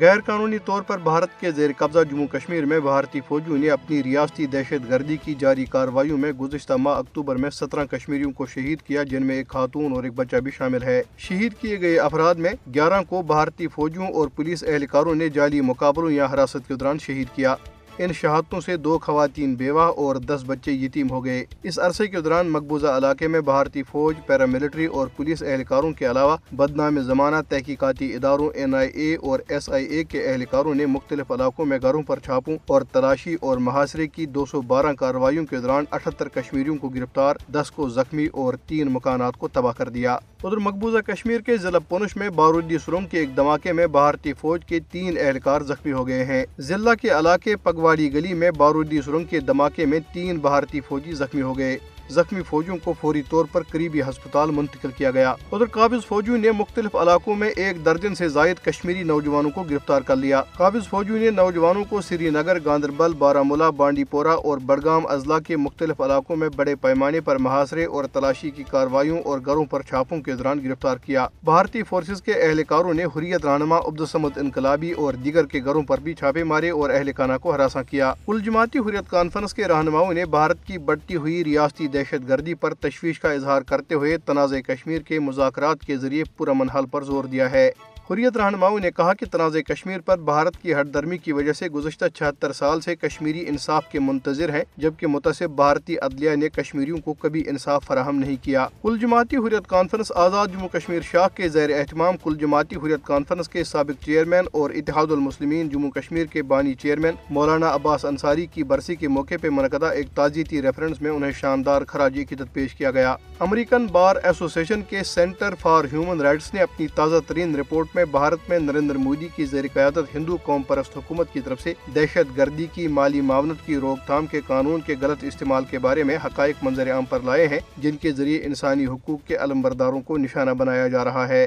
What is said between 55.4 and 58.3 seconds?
ادھر قابض فوجیوں نے مختلف علاقوں میں ایک درجن سے